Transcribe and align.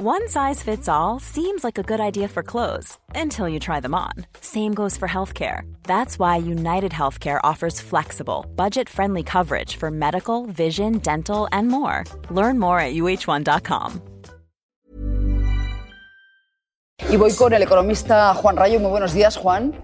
One 0.00 0.28
size 0.28 0.62
fits 0.62 0.88
all 0.88 1.18
seems 1.18 1.64
like 1.64 1.76
a 1.76 1.82
good 1.82 1.98
idea 1.98 2.28
for 2.28 2.44
clothes 2.44 2.96
until 3.16 3.48
you 3.48 3.58
try 3.58 3.80
them 3.80 3.96
on. 3.96 4.12
Same 4.40 4.72
goes 4.72 4.96
for 4.96 5.08
healthcare. 5.08 5.62
That's 5.82 6.20
why 6.20 6.36
United 6.36 6.92
Healthcare 6.92 7.40
offers 7.42 7.80
flexible, 7.80 8.46
budget 8.54 8.88
friendly 8.88 9.24
coverage 9.24 9.74
for 9.74 9.90
medical, 9.90 10.46
vision, 10.46 10.98
dental, 10.98 11.48
and 11.50 11.66
more. 11.66 12.04
Learn 12.30 12.60
more 12.60 12.78
at 12.78 12.94
uh1.com. 12.94 14.00
Y 17.10 17.16
voy 17.16 17.32
con 17.32 17.52
el 17.52 17.62
economista 17.64 18.34
Juan 18.34 18.56
Rayo. 18.56 18.78
Muy 18.78 18.90
buenos 18.90 19.12
días, 19.14 19.36
Juan. 19.36 19.74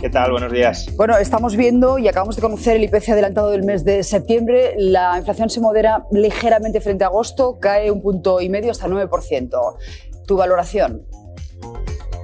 ¿Qué 0.00 0.10
tal? 0.10 0.30
Buenos 0.30 0.52
días. 0.52 0.94
Bueno, 0.96 1.18
estamos 1.18 1.56
viendo 1.56 1.98
y 1.98 2.06
acabamos 2.06 2.36
de 2.36 2.42
conocer 2.42 2.76
el 2.76 2.84
IPC 2.84 3.08
adelantado 3.08 3.50
del 3.50 3.64
mes 3.64 3.84
de 3.84 4.04
septiembre. 4.04 4.74
La 4.76 5.18
inflación 5.18 5.50
se 5.50 5.60
modera 5.60 6.04
ligeramente 6.12 6.80
frente 6.80 7.02
a 7.02 7.08
agosto, 7.08 7.58
cae 7.60 7.90
un 7.90 8.00
punto 8.00 8.40
y 8.40 8.48
medio 8.48 8.70
hasta 8.70 8.86
el 8.86 8.92
9%. 8.92 9.50
¿Tu 10.24 10.36
valoración? 10.36 11.02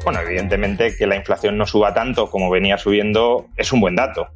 Bueno, 0.04 0.20
evidentemente 0.20 0.94
que 0.96 1.06
la 1.08 1.16
inflación 1.16 1.58
no 1.58 1.66
suba 1.66 1.92
tanto 1.92 2.30
como 2.30 2.48
venía 2.48 2.78
subiendo 2.78 3.46
es 3.56 3.72
un 3.72 3.80
buen 3.80 3.96
dato. 3.96 4.28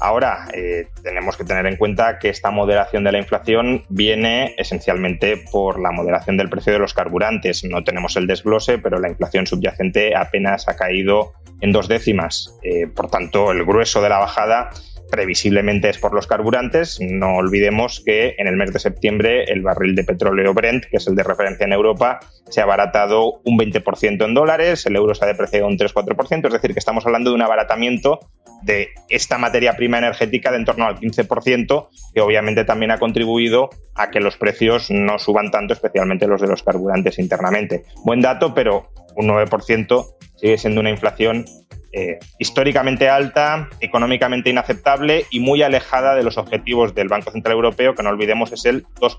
Ahora, 0.00 0.48
eh, 0.52 0.88
tenemos 1.04 1.36
que 1.36 1.44
tener 1.44 1.64
en 1.66 1.76
cuenta 1.76 2.18
que 2.18 2.30
esta 2.30 2.50
moderación 2.50 3.04
de 3.04 3.12
la 3.12 3.18
inflación 3.18 3.84
viene 3.90 4.56
esencialmente 4.58 5.36
por 5.52 5.78
la 5.78 5.92
moderación 5.92 6.36
del 6.36 6.48
precio 6.48 6.72
de 6.72 6.80
los 6.80 6.94
carburantes. 6.94 7.62
No 7.62 7.84
tenemos 7.84 8.16
el 8.16 8.26
desglose, 8.26 8.78
pero 8.78 8.98
la 8.98 9.08
inflación 9.08 9.46
subyacente 9.46 10.16
apenas 10.16 10.68
ha 10.68 10.74
caído 10.74 11.34
en 11.62 11.72
dos 11.72 11.88
décimas. 11.88 12.58
Eh, 12.62 12.86
por 12.88 13.08
tanto, 13.08 13.52
el 13.52 13.64
grueso 13.64 14.02
de 14.02 14.10
la 14.10 14.18
bajada 14.18 14.70
previsiblemente 15.12 15.90
es 15.90 15.98
por 15.98 16.14
los 16.14 16.26
carburantes. 16.26 16.98
No 16.98 17.36
olvidemos 17.36 18.02
que 18.04 18.34
en 18.38 18.46
el 18.46 18.56
mes 18.56 18.72
de 18.72 18.78
septiembre 18.78 19.44
el 19.44 19.60
barril 19.60 19.94
de 19.94 20.04
petróleo 20.04 20.54
Brent, 20.54 20.86
que 20.86 20.96
es 20.96 21.06
el 21.06 21.14
de 21.14 21.22
referencia 21.22 21.66
en 21.66 21.74
Europa, 21.74 22.18
se 22.48 22.62
ha 22.62 22.64
abaratado 22.64 23.42
un 23.44 23.58
20% 23.58 24.24
en 24.24 24.32
dólares, 24.32 24.86
el 24.86 24.96
euro 24.96 25.14
se 25.14 25.26
ha 25.26 25.28
depreciado 25.28 25.66
un 25.66 25.76
3-4%, 25.76 26.46
es 26.46 26.52
decir, 26.54 26.72
que 26.72 26.78
estamos 26.78 27.04
hablando 27.04 27.28
de 27.28 27.36
un 27.36 27.42
abaratamiento 27.42 28.20
de 28.62 28.88
esta 29.10 29.36
materia 29.36 29.76
prima 29.76 29.98
energética 29.98 30.50
de 30.50 30.56
en 30.56 30.64
torno 30.64 30.86
al 30.86 30.98
15%, 30.98 31.88
que 32.14 32.20
obviamente 32.22 32.64
también 32.64 32.90
ha 32.90 32.98
contribuido 32.98 33.68
a 33.94 34.10
que 34.10 34.20
los 34.20 34.38
precios 34.38 34.90
no 34.90 35.18
suban 35.18 35.50
tanto, 35.50 35.74
especialmente 35.74 36.26
los 36.26 36.40
de 36.40 36.48
los 36.48 36.62
carburantes 36.62 37.18
internamente. 37.18 37.84
Buen 38.02 38.22
dato, 38.22 38.54
pero 38.54 38.88
un 39.14 39.28
9% 39.28 40.06
sigue 40.36 40.56
siendo 40.56 40.80
una 40.80 40.90
inflación 40.90 41.44
eh, 41.92 42.18
históricamente 42.38 43.08
alta, 43.08 43.68
económicamente 43.80 44.50
inaceptable 44.50 45.26
y 45.30 45.40
muy 45.40 45.62
alejada 45.62 46.14
de 46.14 46.22
los 46.22 46.38
objetivos 46.38 46.94
del 46.94 47.08
Banco 47.08 47.30
Central 47.30 47.54
Europeo, 47.54 47.94
que 47.94 48.02
no 48.02 48.10
olvidemos 48.10 48.52
es 48.52 48.64
el 48.64 48.86
2%. 49.00 49.18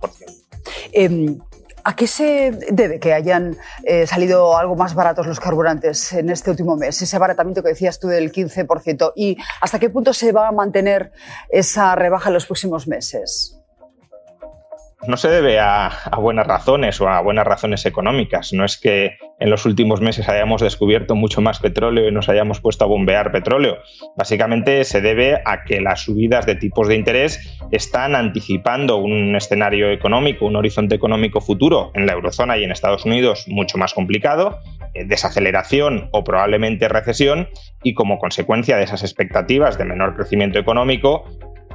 Em, 0.91 1.39
¿A 1.85 1.95
qué 1.97 2.07
se 2.07 2.51
debe 2.71 2.99
que 2.99 3.11
hayan 3.11 3.57
eh, 3.83 4.07
salido 4.07 4.57
algo 4.57 4.77
más 4.77 4.95
baratos 4.95 5.27
los 5.27 5.41
carburantes 5.41 6.13
en 6.13 6.29
este 6.29 6.49
último 6.49 6.77
mes? 6.77 7.01
Ese 7.01 7.15
abaratamiento 7.17 7.61
que 7.61 7.69
decías 7.69 7.99
tú 7.99 8.07
del 8.07 8.31
15%. 8.31 9.11
¿Y 9.17 9.37
hasta 9.59 9.79
qué 9.79 9.89
punto 9.89 10.13
se 10.13 10.31
va 10.31 10.47
a 10.47 10.51
mantener 10.53 11.11
esa 11.49 11.93
rebaja 11.95 12.29
en 12.29 12.35
los 12.35 12.45
próximos 12.45 12.87
meses? 12.87 13.59
No 15.07 15.17
se 15.17 15.29
debe 15.29 15.59
a, 15.59 15.91
buenas 16.19 16.47
razones 16.47 16.99
o 17.01 17.07
a 17.07 17.21
buenas 17.21 17.45
razones 17.45 17.85
económicas. 17.85 18.53
No 18.53 18.65
es 18.65 18.77
que 18.77 19.17
en 19.39 19.49
los 19.49 19.65
últimos 19.65 20.01
meses 20.01 20.29
hayamos 20.29 20.61
descubierto 20.61 21.15
mucho 21.15 21.41
más 21.41 21.59
petróleo 21.59 22.07
y 22.07 22.11
nos 22.11 22.29
hayamos 22.29 22.61
puesto 22.61 22.85
a 22.85 22.87
bombear 22.87 23.31
petróleo. 23.31 23.77
Básicamente 24.15 24.83
se 24.83 25.01
debe 25.01 25.41
a 25.45 25.63
que 25.63 25.81
las 25.81 26.01
subidas 26.01 26.45
de 26.45 26.55
tipos 26.55 26.87
de 26.87 26.95
interés 26.95 27.57
están 27.71 28.15
anticipando 28.15 28.97
un 28.97 29.35
escenario 29.35 29.91
económico, 29.91 30.45
un 30.45 30.55
horizonte 30.55 30.95
económico 30.95 31.41
futuro 31.41 31.91
en 31.93 32.05
la 32.05 32.13
eurozona 32.13 32.57
y 32.57 32.63
en 32.63 32.71
Estados 32.71 33.05
Unidos 33.05 33.45
mucho 33.47 33.77
más 33.77 33.93
complicado, 33.93 34.59
eh, 34.93 35.05
desaceleración 35.05 36.09
o 36.11 36.23
probablemente 36.23 36.87
recesión 36.87 37.49
y 37.83 37.93
como 37.93 38.19
consecuencia 38.19 38.77
de 38.77 38.83
esas 38.83 39.03
expectativas 39.03 39.77
de 39.77 39.85
menor 39.85 40.15
crecimiento 40.15 40.59
económico, 40.59 41.25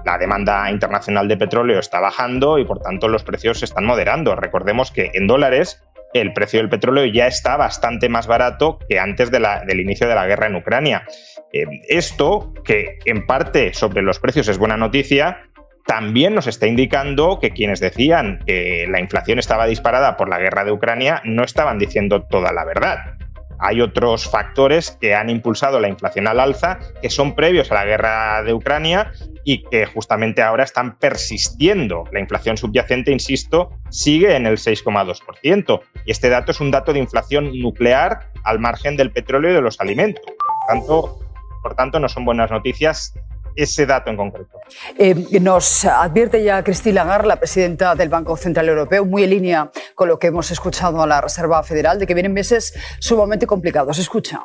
la 0.05 0.19
demanda 0.19 0.71
internacional 0.71 1.29
de 1.29 1.37
petróleo 1.37 1.79
está 1.79 2.01
bajando 2.01 2.59
y 2.59 2.65
por 2.65 2.81
tanto 2.81 3.09
los 3.09 3.25
precios 3.25 3.59
se 3.59 3.65
están 3.65 3.85
moderando. 3.85 4.35
Recordemos 4.35 4.91
que 4.91 5.11
en 5.15 5.27
dólares 5.27 5.83
el 6.15 6.33
precio 6.33 6.61
del 6.61 6.71
petróleo 6.71 7.05
ya 7.07 7.27
está 7.27 7.57
bastante 7.57 8.09
más 8.09 8.27
barato 8.27 8.79
que 8.89 8.99
antes 8.99 9.31
del 9.31 9.81
inicio 9.81 10.09
de 10.09 10.15
la 10.15 10.27
guerra 10.27 10.47
en 10.47 10.57
Ucrania. 10.57 11.07
Eh, 11.53 11.67
esto, 11.89 12.55
que 12.65 12.99
en 13.05 13.27
parte 13.27 13.75
sobre 13.75 14.03
los 14.03 14.19
precios 14.19 14.49
es 14.49 14.59
buena 14.59 14.77
noticia, 14.77 15.43
también 15.87 16.35
nos 16.35 16.47
está 16.47 16.67
indicando 16.67 17.39
que 17.41 17.51
quienes 17.51 17.81
decían 17.81 18.41
que 18.47 18.87
la 18.91 19.01
inflación 19.01 19.39
estaba 19.39 19.67
disparada 19.67 20.17
por 20.17 20.29
la 20.29 20.39
guerra 20.39 20.65
de 20.65 20.73
Ucrania 20.73 21.23
no 21.25 21.45
estaban 21.45 21.79
diciendo 21.79 22.23
toda 22.23 22.53
la 22.53 22.65
verdad 22.65 23.18
hay 23.59 23.81
otros 23.81 24.29
factores 24.29 24.93
que 25.01 25.15
han 25.15 25.31
impulsado 25.31 25.81
la 25.81 25.89
inflación 25.89 26.29
al 26.29 26.41
alza, 26.41 26.79
que 27.03 27.11
son 27.11 27.35
previos 27.35 27.71
a 27.71 27.75
la 27.75 27.85
guerra 27.85 28.43
de 28.43 28.55
Ucrania 28.55 29.13
y 29.45 29.63
que 29.65 29.87
justamente 29.87 30.43
ahora 30.43 30.65
están 30.65 30.97
persistiendo. 30.99 32.05
La 32.13 32.21
inflación 32.21 32.57
subyacente, 32.57 33.11
insisto, 33.11 33.71
sigue 33.91 34.37
en 34.37 34.47
el 34.47 34.59
6,2%. 34.59 35.81
Y 36.05 36.11
este 36.11 36.29
dato 36.29 36.53
es 36.53 36.61
un 36.61 36.71
dato 36.71 36.93
de 36.93 36.99
inflación 36.99 37.59
nuclear 37.59 38.31
al 38.45 38.59
margen 38.59 38.97
del 38.97 39.11
petróleo 39.11 39.51
y 39.51 39.55
de 39.55 39.63
los 39.63 39.81
alimentos. 39.81 40.25
tanto, 40.69 41.19
por 41.63 41.75
tanto 41.75 41.99
no 41.99 42.09
son 42.09 42.25
buenas 42.25 42.51
noticias 42.51 43.15
ese 43.59 43.87
dato 43.87 44.11
en 44.11 44.17
concreto. 44.17 44.61
Eh, 44.97 45.15
nos 45.41 45.85
advierte 45.85 46.43
ya 46.45 46.63
Christine 46.63 46.95
Lagarde, 46.95 47.27
la 47.27 47.37
presidenta 47.37 47.95
del 47.97 48.09
Banco 48.09 48.37
Central 48.37 48.69
Europeo, 48.69 49.05
muy 49.05 49.25
en 49.25 49.31
línea 49.31 49.71
con 49.97 50.09
lo 50.09 50.19
que 50.19 50.29
hemos 50.29 50.51
escuchado 50.53 51.03
a 51.03 51.07
la 51.07 51.21
Reserva 51.21 51.63
Federal, 51.65 51.99
de 51.99 52.07
que 52.07 52.15
vienen 52.15 52.33
meses 52.33 52.73
sumamente 53.01 53.47
complicados. 53.47 53.99
Escucha. 53.99 54.45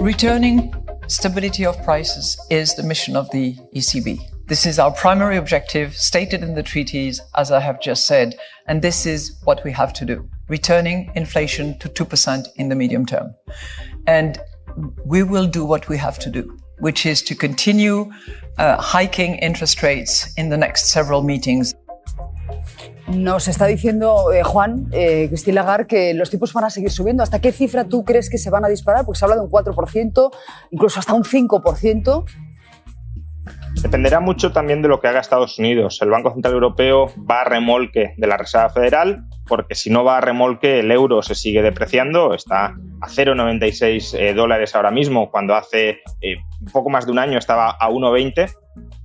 Returning 0.00 0.70
stability 1.08 1.66
of 1.66 1.76
prices 1.84 2.38
is 2.50 2.76
the 2.76 2.84
mission 2.84 3.16
of 3.16 3.28
the 3.30 3.56
ECB. 3.74 4.20
This 4.46 4.64
is 4.64 4.78
our 4.78 4.92
primary 4.92 5.36
objective, 5.36 5.96
stated 5.96 6.42
in 6.42 6.54
the 6.54 6.62
treaties, 6.62 7.20
as 7.34 7.50
I 7.50 7.60
have 7.60 7.78
just 7.80 8.06
said, 8.06 8.36
and 8.66 8.80
this 8.80 9.06
is 9.06 9.40
what 9.44 9.62
we 9.64 9.72
have 9.72 9.92
to 9.94 10.04
do 10.04 10.28
returning 10.48 11.12
inflation 11.14 11.78
to 11.78 11.88
2% 11.88 12.48
in 12.56 12.68
the 12.68 12.74
medium 12.74 13.06
term. 13.06 13.32
And 14.08 14.38
we 15.04 15.22
will 15.22 15.46
do 15.46 15.64
what 15.64 15.88
we 15.88 15.96
have 15.96 16.18
to 16.18 16.30
do 16.30 16.59
which 16.80 17.06
is 17.06 17.22
to 17.24 17.34
continue 17.34 18.10
uh, 18.58 18.76
hiking 18.80 19.36
interest 19.36 19.82
rates 19.82 20.32
in 20.36 20.48
the 20.48 20.56
next 20.56 20.90
several 20.90 21.22
meetings. 21.22 21.74
Nos 23.08 23.48
está 23.48 23.66
diciendo 23.66 24.32
eh, 24.32 24.44
Juan, 24.44 24.88
eh, 24.92 25.26
Cristina 25.28 25.62
Lagarde, 25.62 25.86
que 25.86 26.14
los 26.14 26.30
tipos 26.30 26.52
van 26.52 26.64
a 26.64 26.70
seguir 26.70 26.90
subiendo. 26.90 27.22
¿Hasta 27.22 27.40
qué 27.40 27.50
cifra 27.50 27.84
tú 27.84 28.04
crees 28.04 28.30
que 28.30 28.38
se 28.38 28.50
van 28.50 28.64
a 28.64 28.68
disparar? 28.68 29.04
Porque 29.04 29.18
se 29.18 29.24
habla 29.24 29.36
de 29.36 29.42
un 29.42 29.50
4%, 29.50 30.30
incluso 30.70 31.00
hasta 31.00 31.14
un 31.14 31.24
5%. 31.24 32.24
Dependerá 33.74 34.20
mucho 34.20 34.52
también 34.52 34.82
de 34.82 34.88
lo 34.88 35.00
que 35.00 35.08
haga 35.08 35.20
Estados 35.20 35.58
Unidos. 35.58 36.00
El 36.02 36.10
Banco 36.10 36.32
Central 36.32 36.54
Europeo 36.54 37.12
va 37.18 37.40
a 37.40 37.44
remolque 37.44 38.14
de 38.16 38.26
la 38.26 38.36
Reserva 38.36 38.68
Federal, 38.68 39.24
porque 39.46 39.74
si 39.74 39.90
no 39.90 40.04
va 40.04 40.18
a 40.18 40.20
remolque, 40.20 40.80
el 40.80 40.90
euro 40.90 41.22
se 41.22 41.34
sigue 41.34 41.62
depreciando, 41.62 42.34
está 42.34 42.74
a 43.00 43.08
0,96 43.08 44.18
eh, 44.18 44.34
dólares 44.34 44.74
ahora 44.74 44.90
mismo, 44.90 45.30
cuando 45.30 45.54
hace 45.54 46.00
eh, 46.20 46.36
poco 46.72 46.90
más 46.90 47.06
de 47.06 47.12
un 47.12 47.18
año 47.18 47.38
estaba 47.38 47.70
a 47.70 47.88
1,20. 47.88 48.52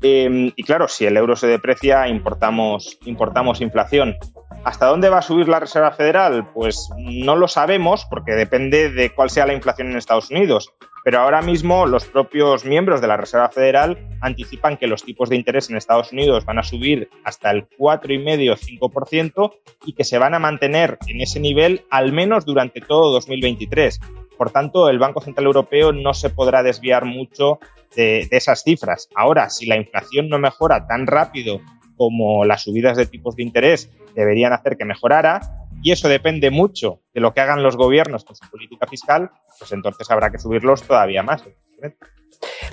Em, 0.01 0.51
y 0.55 0.63
claro, 0.63 0.87
si 0.87 1.05
el 1.05 1.17
euro 1.17 1.35
se 1.35 1.47
deprecia, 1.47 2.07
importamos, 2.07 2.97
importamos 3.05 3.61
inflación. 3.61 4.15
¿Hasta 4.63 4.87
dónde 4.87 5.09
va 5.09 5.19
a 5.19 5.21
subir 5.21 5.47
la 5.47 5.59
Reserva 5.59 5.91
Federal? 5.91 6.49
Pues 6.53 6.89
no 6.97 7.35
lo 7.35 7.47
sabemos 7.47 8.05
porque 8.09 8.33
depende 8.33 8.89
de 8.89 9.11
cuál 9.11 9.29
sea 9.29 9.45
la 9.45 9.53
inflación 9.53 9.89
en 9.89 9.97
Estados 9.97 10.31
Unidos. 10.31 10.73
Pero 11.05 11.19
ahora 11.19 11.43
mismo 11.43 11.85
los 11.85 12.05
propios 12.05 12.65
miembros 12.65 12.99
de 12.99 13.05
la 13.05 13.15
Reserva 13.15 13.49
Federal 13.49 13.99
anticipan 14.21 14.75
que 14.75 14.87
los 14.87 15.03
tipos 15.03 15.29
de 15.29 15.35
interés 15.35 15.69
en 15.69 15.77
Estados 15.77 16.11
Unidos 16.11 16.45
van 16.45 16.57
a 16.57 16.63
subir 16.63 17.11
hasta 17.23 17.51
el 17.51 17.69
4,5-5% 17.77 19.53
y 19.85 19.93
que 19.93 20.03
se 20.03 20.17
van 20.17 20.33
a 20.33 20.39
mantener 20.39 20.97
en 21.05 21.21
ese 21.21 21.39
nivel 21.39 21.85
al 21.91 22.11
menos 22.11 22.43
durante 22.43 22.81
todo 22.81 23.11
2023. 23.11 23.99
Por 24.35 24.49
tanto, 24.49 24.89
el 24.89 24.97
Banco 24.97 25.21
Central 25.21 25.45
Europeo 25.45 25.93
no 25.93 26.15
se 26.15 26.31
podrá 26.31 26.63
desviar 26.63 27.05
mucho 27.05 27.59
de, 27.95 28.27
de, 28.27 28.37
esas 28.37 28.63
cifras. 28.63 29.07
Ahora, 29.13 29.51
si 29.51 29.67
la 29.67 29.77
inflación 29.77 30.27
no 30.27 30.39
mejora 30.39 30.87
tan 30.87 31.05
rápido 31.05 31.61
como 31.97 32.45
las 32.45 32.63
subidas 32.63 32.97
de 32.97 33.05
tipos 33.05 33.35
de 33.35 33.43
interés 33.43 33.91
deberían 34.15 34.53
hacer 34.53 34.75
que 34.75 34.85
mejorara, 34.85 35.64
y 35.85 35.91
eso 35.91 36.09
depende 36.09 36.49
mucho 36.49 37.03
de 37.13 37.21
lo 37.21 37.35
que 37.35 37.41
hagan 37.41 37.61
los 37.61 37.77
gobiernos 37.77 38.25
con 38.25 38.35
su 38.35 38.49
política 38.49 38.87
fiscal, 38.87 39.29
pues 39.59 39.71
entonces 39.71 40.09
habrá 40.09 40.31
que 40.31 40.39
subirlos 40.39 40.81
todavía 40.81 41.21
más. 41.21 41.43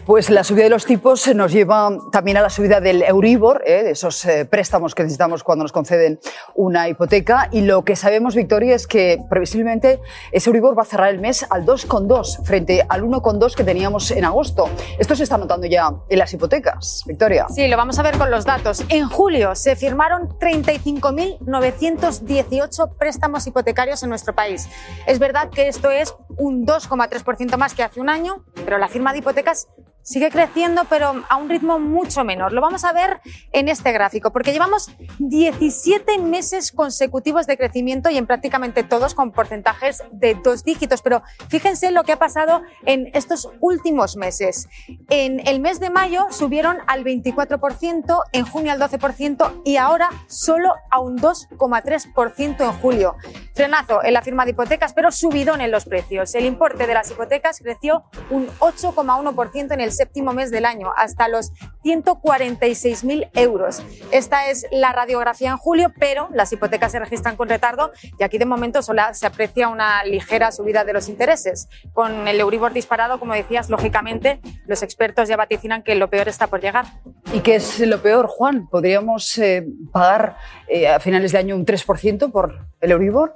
Pues 0.05 0.31
la 0.31 0.43
subida 0.43 0.65
de 0.65 0.71
los 0.71 0.85
tipos 0.85 1.33
nos 1.33 1.53
lleva 1.53 1.89
también 2.11 2.37
a 2.37 2.43
la 2.43 2.51
subida 2.51 2.81
del 2.81 3.05
Euribor, 3.05 3.63
¿eh? 3.65 3.85
de 3.85 3.93
esos 3.93 4.25
eh, 4.25 4.45
préstamos 4.45 4.97
que 4.97 5.05
necesitamos 5.05 5.45
cuando 5.45 5.63
nos 5.63 5.71
conceden 5.71 6.19
una 6.57 6.89
hipoteca. 6.89 7.49
Y 7.53 7.61
lo 7.61 7.85
que 7.85 7.95
sabemos, 7.95 8.35
Victoria, 8.35 8.75
es 8.75 8.89
que 8.89 9.23
previsiblemente 9.31 10.01
ese 10.33 10.51
Euribor 10.51 10.77
va 10.77 10.83
a 10.83 10.87
cerrar 10.87 11.11
el 11.11 11.21
mes 11.21 11.47
al 11.49 11.65
2,2 11.65 12.45
frente 12.45 12.85
al 12.89 13.05
1,2 13.05 13.55
que 13.55 13.63
teníamos 13.63 14.11
en 14.11 14.25
agosto. 14.25 14.69
Esto 14.99 15.15
se 15.15 15.23
está 15.23 15.39
notando 15.39 15.69
ya 15.69 15.93
en 16.09 16.19
las 16.19 16.35
hipotecas. 16.35 17.05
Victoria. 17.07 17.47
Sí, 17.49 17.69
lo 17.69 17.77
vamos 17.77 17.97
a 18.01 18.03
ver 18.03 18.19
con 18.19 18.29
los 18.29 18.45
datos. 18.45 18.85
En 18.89 19.09
julio 19.09 19.55
se 19.55 19.77
firmaron 19.77 20.31
35.918 20.41 22.97
préstamos 22.99 23.47
hipotecarios 23.47 24.03
en 24.03 24.09
nuestro 24.09 24.35
país. 24.35 24.69
Es 25.07 25.21
verdad 25.21 25.49
que 25.51 25.69
esto 25.69 25.93
es 25.93 26.13
un 26.39 26.67
2,3% 26.67 27.57
más 27.57 27.75
que 27.75 27.85
hace 27.85 28.01
un 28.01 28.09
año, 28.09 28.45
pero 28.65 28.79
la 28.79 28.89
firma 28.89 29.13
de 29.13 29.21
hipotecas 29.21 29.69
sigue 30.03 30.31
creciendo, 30.31 30.83
pero 30.89 31.23
a 31.29 31.37
un 31.37 31.49
ritmo 31.49 31.79
mucho 31.79 32.25
menor. 32.25 32.53
Lo 32.53 32.61
vamos 32.61 32.85
a 32.85 32.93
ver 32.93 33.21
en 33.53 33.69
este 33.69 33.93
gráfico, 33.93 34.33
porque 34.33 34.53
llevamos 34.53 34.91
17 35.19 36.19
meses 36.19 36.73
consecutivos 36.73 37.47
de 37.47 37.57
crecimiento 37.57 38.11
y 38.11 38.19
en 38.19 38.27
prácticamente 38.27 38.83
todos 38.83 39.15
con 39.15 39.33
porcentajes 39.33 40.03
de 40.11 40.35
dos 40.35 40.65
dígitos. 40.65 41.03
Pero 41.03 41.23
fíjense 41.49 41.91
lo 41.91 42.05
que 42.05 42.13
ha 42.13 42.19
pasado 42.19 42.63
en 42.87 43.11
estos 43.15 43.49
últimos 43.61 44.17
meses. 44.17 44.69
En 45.09 45.47
el 45.47 45.61
mes 45.61 45.81
de 45.81 45.91
mayo 45.91 46.27
subieron 46.31 46.79
al 46.87 47.05
24%, 47.05 48.23
en 48.33 48.45
junio 48.45 48.73
al 48.73 48.81
12% 48.81 49.63
y 49.65 49.77
ahora 49.77 50.09
solo 50.27 50.75
a 50.91 51.01
un 51.01 51.19
2,3% 51.19 52.65
en 52.65 52.73
julio. 52.81 53.17
Frenazo 53.55 54.03
en 54.03 54.15
la 54.15 54.23
firma 54.23 54.45
de 54.45 54.53
hipotecas, 54.53 54.93
pero 54.93 55.13
subidón 55.13 55.61
en 55.61 55.71
los 55.71 55.85
precios. 55.85 56.35
El 56.35 56.47
importe 56.47 56.87
de 56.87 56.95
las 56.95 57.11
hipotecas 57.11 57.59
creció 57.61 58.05
un 58.31 58.49
8,1% 58.59 59.73
en 59.73 59.81
el 59.81 59.92
séptimo 59.93 60.33
mes 60.33 60.51
del 60.51 60.65
año, 60.65 60.93
hasta 60.97 61.29
los 61.29 61.53
146.000 61.85 63.31
euros. 63.35 63.83
Esta 64.11 64.49
es 64.49 64.67
la 64.71 64.93
radiografía 64.93 65.51
en 65.51 65.57
julio, 65.57 65.93
pero 65.99 66.29
las 66.33 66.53
hipotecas 66.53 66.93
se 66.93 66.99
registran 66.99 67.37
con 67.37 67.49
retardo 67.49 67.93
y 68.19 68.25
aquí 68.25 68.39
de 68.39 68.47
momento 68.47 68.83
solo 68.83 69.03
se 69.13 69.27
aprecia 69.27 69.69
una 69.69 70.05
ligera 70.05 70.53
subida 70.53 70.85
de 70.85 70.93
los 70.93 71.09
intereses. 71.09 71.69
Con 71.93 72.29
el 72.29 72.41
Euribor 72.41 72.73
disparado, 72.73 73.19
como 73.19 73.35
decías, 73.35 73.71
lógicamente 73.71 74.41
los 74.67 74.83
expertos 74.83 75.29
ya 75.29 75.37
vaticinan 75.37 75.83
que 75.83 75.95
lo 75.95 76.09
peor 76.09 76.29
está 76.29 76.47
por 76.47 76.61
llegar. 76.61 76.87
¿Y 77.33 77.41
qué 77.41 77.57
es 77.57 77.81
lo 77.81 78.03
peor, 78.03 78.27
Juan? 78.27 78.69
¿Podríamos 78.69 79.39
eh, 79.39 79.67
pagar 79.93 80.37
eh, 80.69 80.89
a 80.89 81.01
finales 81.01 81.33
de 81.33 81.39
año 81.39 81.57
un 81.57 81.65
3% 81.65 82.31
por 82.31 82.67
el 82.81 82.91
Euribor? 82.91 83.33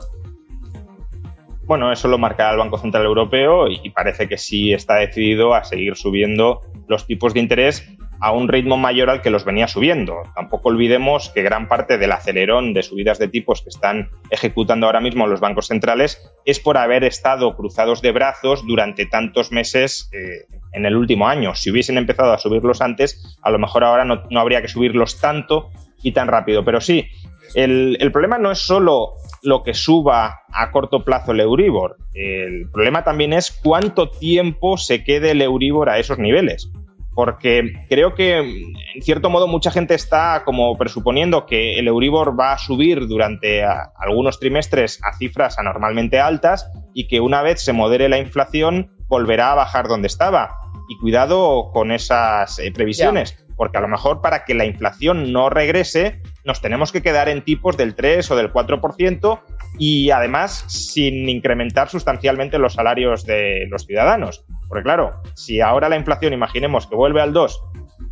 Bueno, 1.66 1.90
eso 1.90 2.06
lo 2.06 2.16
marca 2.16 2.50
el 2.52 2.58
Banco 2.58 2.78
Central 2.78 3.04
Europeo 3.04 3.68
y 3.68 3.90
parece 3.90 4.28
que 4.28 4.38
sí 4.38 4.72
está 4.72 4.96
decidido 4.96 5.52
a 5.52 5.64
seguir 5.64 5.96
subiendo 5.96 6.60
los 6.86 7.06
tipos 7.06 7.34
de 7.34 7.40
interés 7.40 7.96
a 8.20 8.32
un 8.32 8.48
ritmo 8.48 8.76
mayor 8.76 9.10
al 9.10 9.20
que 9.20 9.30
los 9.30 9.44
venía 9.44 9.68
subiendo. 9.68 10.22
Tampoco 10.34 10.68
olvidemos 10.68 11.30
que 11.30 11.42
gran 11.42 11.68
parte 11.68 11.98
del 11.98 12.12
acelerón 12.12 12.72
de 12.72 12.82
subidas 12.82 13.18
de 13.18 13.28
tipos 13.28 13.62
que 13.62 13.68
están 13.68 14.10
ejecutando 14.30 14.86
ahora 14.86 15.00
mismo 15.00 15.26
los 15.26 15.40
bancos 15.40 15.66
centrales 15.66 16.20
es 16.44 16.60
por 16.60 16.78
haber 16.78 17.04
estado 17.04 17.56
cruzados 17.56 18.00
de 18.00 18.12
brazos 18.12 18.66
durante 18.66 19.06
tantos 19.06 19.52
meses 19.52 20.08
eh, 20.12 20.46
en 20.72 20.86
el 20.86 20.96
último 20.96 21.28
año. 21.28 21.54
Si 21.54 21.70
hubiesen 21.70 21.98
empezado 21.98 22.32
a 22.32 22.38
subirlos 22.38 22.80
antes, 22.80 23.36
a 23.42 23.50
lo 23.50 23.58
mejor 23.58 23.84
ahora 23.84 24.04
no, 24.04 24.22
no 24.30 24.40
habría 24.40 24.62
que 24.62 24.68
subirlos 24.68 25.20
tanto 25.20 25.70
y 26.02 26.12
tan 26.12 26.28
rápido. 26.28 26.64
Pero 26.64 26.80
sí, 26.80 27.06
el, 27.54 27.96
el, 28.00 28.12
problema 28.12 28.38
no 28.38 28.50
es 28.50 28.58
solo 28.58 29.14
lo 29.46 29.62
que 29.62 29.74
suba 29.74 30.40
a 30.52 30.70
corto 30.72 31.04
plazo 31.04 31.32
el 31.32 31.40
Euribor. 31.40 31.96
El 32.12 32.68
problema 32.72 33.04
también 33.04 33.32
es 33.32 33.50
cuánto 33.50 34.10
tiempo 34.10 34.76
se 34.76 35.04
quede 35.04 35.30
el 35.30 35.40
Euribor 35.40 35.88
a 35.88 35.98
esos 35.98 36.18
niveles. 36.18 36.70
Porque 37.14 37.72
creo 37.88 38.14
que, 38.14 38.38
en 38.40 39.02
cierto 39.02 39.30
modo, 39.30 39.48
mucha 39.48 39.70
gente 39.70 39.94
está 39.94 40.42
como 40.44 40.76
presuponiendo 40.76 41.46
que 41.46 41.78
el 41.78 41.88
Euribor 41.88 42.38
va 42.38 42.52
a 42.52 42.58
subir 42.58 43.06
durante 43.06 43.64
algunos 43.64 44.38
trimestres 44.38 45.00
a 45.02 45.16
cifras 45.16 45.58
anormalmente 45.58 46.18
altas 46.18 46.70
y 46.92 47.08
que 47.08 47.20
una 47.20 47.40
vez 47.40 47.64
se 47.64 47.72
modere 47.72 48.10
la 48.10 48.18
inflación 48.18 48.90
volverá 49.08 49.52
a 49.52 49.54
bajar 49.54 49.88
donde 49.88 50.08
estaba. 50.08 50.58
Y 50.88 50.98
cuidado 50.98 51.70
con 51.72 51.90
esas 51.90 52.58
eh, 52.58 52.70
previsiones, 52.70 53.45
porque 53.56 53.78
a 53.78 53.80
lo 53.80 53.88
mejor 53.88 54.20
para 54.20 54.44
que 54.44 54.54
la 54.54 54.66
inflación 54.66 55.32
no 55.32 55.50
regrese 55.50 56.20
nos 56.44 56.60
tenemos 56.60 56.92
que 56.92 57.02
quedar 57.02 57.28
en 57.28 57.42
tipos 57.42 57.76
del 57.76 57.94
3 57.94 58.30
o 58.30 58.36
del 58.36 58.52
4% 58.52 59.40
y 59.78 60.10
además 60.10 60.64
sin 60.68 61.28
incrementar 61.28 61.88
sustancialmente 61.88 62.58
los 62.58 62.74
salarios 62.74 63.24
de 63.24 63.66
los 63.68 63.84
ciudadanos. 63.84 64.44
Porque 64.68 64.84
claro, 64.84 65.20
si 65.34 65.60
ahora 65.60 65.88
la 65.88 65.96
inflación 65.96 66.32
imaginemos 66.32 66.86
que 66.86 66.94
vuelve 66.94 67.20
al 67.20 67.32
2, 67.32 67.60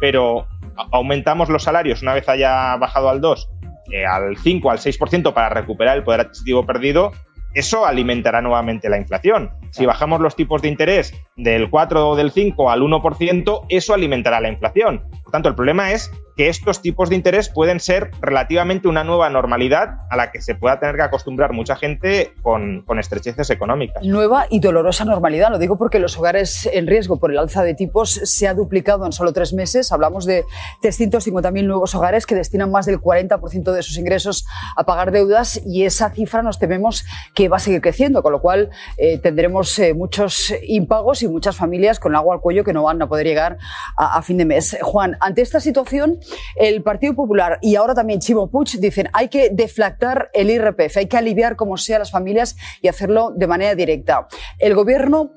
pero 0.01 0.49
aumentamos 0.91 1.49
los 1.49 1.63
salarios 1.63 2.03
una 2.03 2.15
vez 2.15 2.29
haya 2.29 2.77
bajado 2.77 3.09
al 3.09 3.21
2, 3.21 3.49
eh, 3.93 4.05
al 4.05 4.37
5, 4.37 4.71
al 4.71 4.79
6% 4.79 5.33
para 5.33 5.49
recuperar 5.51 5.97
el 5.97 6.05
poder 6.05 6.21
adquisitivo 6.21 6.67
perdido, 6.67 7.13
eso 7.55 7.87
alimentará 7.87 8.43
nuevamente 8.43 8.89
la 8.89 8.99
inflación. 8.99 9.51
Si 9.71 9.87
bajamos 9.87 10.21
los 10.21 10.37
tipos 10.37 10.63
de 10.63 10.69
interés 10.69 11.15
del 11.37 11.71
4 11.71 12.11
o 12.11 12.17
del 12.17 12.31
5 12.31 12.71
al 12.71 12.83
1%, 12.83 13.67
eso 13.69 13.95
alimentará 13.95 14.41
la 14.41 14.49
inflación. 14.49 15.03
Por 15.23 15.33
tanto, 15.33 15.49
el 15.49 15.55
problema 15.55 15.93
es 15.93 16.13
que 16.37 16.49
estos 16.49 16.83
tipos 16.83 17.09
de 17.09 17.17
interés 17.17 17.49
pueden 17.49 17.81
ser 17.81 18.11
relativamente 18.21 18.89
una 18.89 19.05
nueva 19.05 19.31
normalidad 19.31 20.01
a 20.11 20.17
la 20.17 20.33
que 20.33 20.41
se 20.41 20.55
pueda 20.55 20.81
tener 20.81 20.97
que 20.97 21.03
acostumbrar 21.03 21.53
mucha 21.53 21.77
gente 21.77 22.33
con, 22.43 22.83
con, 22.83 22.99
estrecheces 22.99 23.51
económicas. 23.51 24.03
Nueva 24.03 24.47
y 24.51 24.61
dolorosa 24.61 25.05
normalidad, 25.05 25.51
lo 25.51 25.59
digo 25.59 25.77
porque 25.77 25.99
los 25.99 26.19
hogares 26.19 26.69
en 26.73 26.87
riesgo 26.87 27.19
por 27.19 27.31
el 27.31 27.39
alza 27.39 27.63
de 27.63 27.75
tipos 27.75 28.11
se 28.11 28.49
ha 28.49 28.55
duplicado 28.55 29.07
en 29.07 29.13
solo 29.13 29.33
tres 29.33 29.53
meses. 29.53 29.93
Hablamos 29.93 30.25
de 30.25 30.45
350.000 30.83 31.65
nuevos 31.65 31.95
hogares 31.95 32.27
que 32.27 32.35
destinan 32.35 32.71
más 32.71 32.87
del 32.87 33.01
40% 33.01 33.73
de 33.73 33.83
sus 33.83 33.97
ingresos 33.97 34.47
a 34.77 34.85
pagar 34.85 35.13
deudas 35.13 35.61
y 35.65 35.85
esa 35.85 36.11
cifra 36.11 36.43
nos 36.43 36.59
tememos 36.59 37.05
que 37.35 37.49
va 37.49 37.59
a 37.59 37.61
seguir 37.61 37.81
creciendo, 37.81 38.23
con 38.23 38.33
lo 38.33 38.41
cual 38.41 38.71
eh, 38.97 39.19
tendremos 39.19 39.79
eh, 39.79 39.95
muchos 39.95 40.53
impagos 40.67 41.23
y 41.23 41.29
muchas 41.29 41.57
familias 41.57 42.01
con 42.01 42.17
agua 42.17 42.35
al 42.35 42.41
cuello 42.41 42.65
que 42.65 42.73
no 42.73 42.83
van 42.83 43.01
a 43.03 43.09
poder 43.09 43.27
llegar 43.27 43.59
a, 43.97 44.19
a 44.19 44.23
fin 44.23 44.39
de 44.39 44.45
mes. 44.45 44.77
Juan, 44.83 45.17
ante 45.21 45.43
esta 45.43 45.61
situación, 45.61 46.19
el 46.57 46.83
Partido 46.83 47.15
Popular 47.15 47.59
y 47.61 47.77
ahora 47.77 47.95
también 47.95 48.21
Chimo 48.21 48.51
Puig 48.51 48.79
dicen 48.79 49.09
hay 49.13 49.29
que 49.29 49.51
deflactar 49.51 50.31
el 50.33 50.51
IRPF, 50.51 50.97
hay 50.97 51.07
que 51.07 51.17
aliviar 51.17 51.57
como 51.57 51.77
sea 51.77 51.97
a 51.97 51.99
las 52.01 52.11
familias 52.11 52.57
y 52.83 52.89
hacerlo 52.89 53.33
de 53.35 53.47
manera 53.47 53.75
directa. 53.75 54.27
El 54.59 54.75
gobierno 54.75 55.33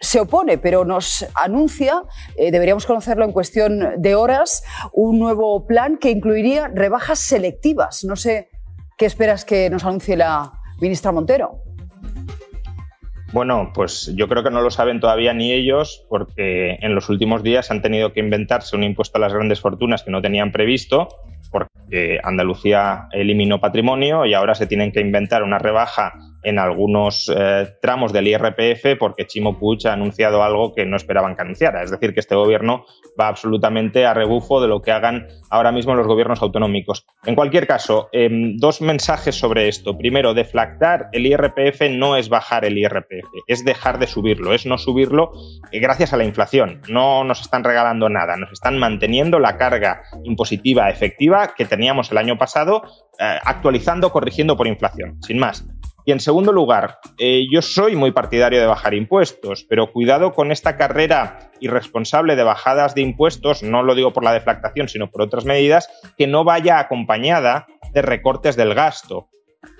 se 0.00 0.18
opone, 0.20 0.58
pero 0.58 0.84
nos 0.84 1.26
anuncia, 1.34 2.02
eh, 2.36 2.50
deberíamos 2.50 2.86
conocerlo 2.86 3.24
en 3.24 3.32
cuestión 3.32 4.00
de 4.00 4.14
horas, 4.14 4.64
un 4.92 5.18
nuevo 5.18 5.66
plan 5.66 5.98
que 5.98 6.10
incluiría 6.10 6.68
rebajas 6.68 7.18
selectivas. 7.18 8.04
No 8.04 8.16
sé 8.16 8.48
qué 8.96 9.06
esperas 9.06 9.44
que 9.44 9.68
nos 9.68 9.84
anuncie 9.84 10.16
la 10.16 10.52
ministra 10.80 11.12
Montero. 11.12 11.62
Bueno, 13.32 13.70
pues 13.72 14.12
yo 14.16 14.26
creo 14.26 14.42
que 14.42 14.50
no 14.50 14.60
lo 14.60 14.70
saben 14.70 14.98
todavía 14.98 15.32
ni 15.32 15.52
ellos 15.52 16.04
porque 16.08 16.78
en 16.80 16.96
los 16.96 17.08
últimos 17.08 17.44
días 17.44 17.70
han 17.70 17.80
tenido 17.80 18.12
que 18.12 18.18
inventarse 18.18 18.74
un 18.74 18.82
impuesto 18.82 19.18
a 19.18 19.20
las 19.20 19.32
grandes 19.32 19.60
fortunas 19.60 20.02
que 20.02 20.10
no 20.10 20.20
tenían 20.20 20.50
previsto 20.50 21.08
porque 21.52 22.18
Andalucía 22.22 23.08
eliminó 23.12 23.60
patrimonio 23.60 24.26
y 24.26 24.34
ahora 24.34 24.54
se 24.54 24.66
tienen 24.66 24.90
que 24.90 25.00
inventar 25.00 25.44
una 25.44 25.58
rebaja 25.58 26.14
en 26.42 26.58
algunos 26.58 27.30
eh, 27.34 27.68
tramos 27.80 28.12
del 28.12 28.28
IRPF 28.28 28.98
porque 28.98 29.26
Chimo 29.26 29.58
Puig 29.58 29.86
ha 29.86 29.92
anunciado 29.92 30.42
algo 30.42 30.74
que 30.74 30.86
no 30.86 30.96
esperaban 30.96 31.36
que 31.36 31.42
anunciara. 31.42 31.82
Es 31.82 31.90
decir, 31.90 32.14
que 32.14 32.20
este 32.20 32.34
gobierno 32.34 32.84
va 33.18 33.28
absolutamente 33.28 34.06
a 34.06 34.14
rebufo 34.14 34.60
de 34.60 34.68
lo 34.68 34.82
que 34.82 34.92
hagan 34.92 35.28
ahora 35.50 35.72
mismo 35.72 35.94
los 35.94 36.06
gobiernos 36.06 36.42
autonómicos. 36.42 37.06
En 37.24 37.34
cualquier 37.34 37.66
caso, 37.66 38.08
eh, 38.12 38.28
dos 38.56 38.80
mensajes 38.80 39.34
sobre 39.34 39.68
esto. 39.68 39.96
Primero, 39.98 40.34
deflactar 40.34 41.08
el 41.12 41.26
IRPF 41.26 41.90
no 41.90 42.16
es 42.16 42.28
bajar 42.28 42.64
el 42.64 42.78
IRPF, 42.78 43.28
es 43.46 43.64
dejar 43.64 43.98
de 43.98 44.06
subirlo, 44.06 44.54
es 44.54 44.66
no 44.66 44.78
subirlo 44.78 45.32
eh, 45.72 45.80
gracias 45.80 46.12
a 46.12 46.16
la 46.16 46.24
inflación. 46.24 46.80
No 46.88 47.24
nos 47.24 47.40
están 47.40 47.64
regalando 47.64 48.08
nada, 48.08 48.36
nos 48.36 48.52
están 48.52 48.78
manteniendo 48.78 49.38
la 49.38 49.56
carga 49.56 50.02
impositiva 50.24 50.88
efectiva 50.88 51.54
que 51.56 51.64
teníamos 51.64 52.10
el 52.10 52.18
año 52.18 52.38
pasado, 52.38 52.82
eh, 53.18 53.38
actualizando, 53.44 54.10
corrigiendo 54.10 54.56
por 54.56 54.66
inflación, 54.66 55.18
sin 55.22 55.38
más. 55.38 55.66
Y 56.04 56.12
en 56.12 56.20
segundo 56.20 56.52
lugar, 56.52 56.98
eh, 57.18 57.46
yo 57.50 57.62
soy 57.62 57.96
muy 57.96 58.12
partidario 58.12 58.60
de 58.60 58.66
bajar 58.66 58.94
impuestos, 58.94 59.64
pero 59.68 59.92
cuidado 59.92 60.32
con 60.32 60.50
esta 60.50 60.76
carrera 60.76 61.50
irresponsable 61.60 62.36
de 62.36 62.42
bajadas 62.42 62.94
de 62.94 63.02
impuestos, 63.02 63.62
no 63.62 63.82
lo 63.82 63.94
digo 63.94 64.12
por 64.12 64.24
la 64.24 64.32
deflactación, 64.32 64.88
sino 64.88 65.10
por 65.10 65.22
otras 65.22 65.44
medidas, 65.44 65.88
que 66.16 66.26
no 66.26 66.44
vaya 66.44 66.78
acompañada 66.78 67.66
de 67.92 68.02
recortes 68.02 68.56
del 68.56 68.74
gasto. 68.74 69.28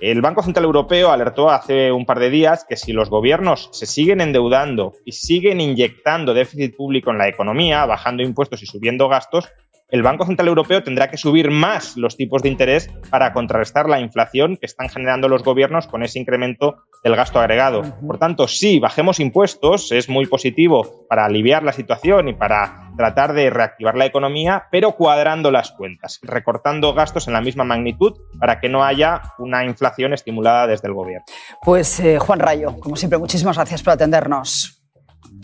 El 0.00 0.21
Banco 0.21 0.43
Central 0.43 0.67
Europeo 0.67 1.11
alertó 1.11 1.50
hace 1.50 1.91
un 1.91 2.05
par 2.05 2.19
de 2.19 2.29
días 2.29 2.67
que 2.69 2.77
si 2.77 2.93
los 2.93 3.09
gobiernos 3.09 3.71
se 3.73 3.87
siguen 3.87 4.21
endeudando 4.21 4.93
y 5.07 5.12
siguen 5.12 5.61
inyectando 5.61 6.35
déficit 6.35 6.77
público 6.77 7.11
en 7.11 7.19
la 7.19 7.29
economía, 7.29 7.87
bajando 7.87 8.23
impuestos 8.23 8.62
y 8.62 8.67
subiendo 8.67 9.09
gastos, 9.09 9.49
el 9.91 10.03
Banco 10.03 10.27
Central 10.27 10.49
Europeo 10.49 10.83
tendrá 10.83 11.11
que 11.11 11.17
subir 11.17 11.51
más 11.51 11.97
los 11.97 12.17
tipos 12.17 12.43
de 12.43 12.49
interés 12.49 12.91
para 13.11 13.33
contrarrestar 13.33 13.89
la 13.89 14.01
inflación 14.01 14.57
que 14.57 14.67
están 14.67 14.89
generando 14.89 15.29
los 15.29 15.43
gobiernos 15.43 15.87
con 15.87 16.03
ese 16.03 16.19
incremento 16.19 16.85
del 17.03 17.17
gasto 17.17 17.41
agregado. 17.41 17.83
Por 18.07 18.19
tanto, 18.19 18.47
si 18.49 18.79
bajemos 18.79 19.21
impuestos, 19.21 19.93
es 19.93 20.09
muy 20.09 20.27
positivo 20.27 21.07
para 21.09 21.25
aliviar 21.25 21.63
la 21.63 21.73
situación 21.73 22.29
y 22.29 22.35
para 22.35 22.93
tratar 22.97 23.33
de 23.33 23.51
reactivar 23.51 23.97
la 23.97 24.07
economía, 24.07 24.65
pero 24.71 24.93
cuadrando 24.93 25.51
las 25.51 25.73
cuentas, 25.73 26.21
recortando 26.23 26.93
gastos 26.95 27.27
en 27.29 27.33
la 27.33 27.41
misma 27.41 27.65
magnitud 27.65 28.19
para 28.39 28.61
que 28.61 28.69
no 28.69 28.85
haya 28.85 29.23
una 29.39 29.65
inflación 29.65 30.13
estimulada 30.13 30.67
desde 30.67 30.89
el 30.89 30.95
gobierno. 30.95 31.25
Pues 31.63 31.99
eh, 32.01 32.19
Juan 32.19 32.41
Rayo, 32.41 32.79
como 32.79 32.97
siempre, 32.97 33.19
muchísimas 33.19 33.57
gracias 33.57 33.83
por 33.83 33.95
atendernos. 33.95 34.83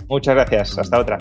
Muchas 0.09 0.35
gracias. 0.35 0.79
Hasta 0.79 0.99
otra. 0.99 1.19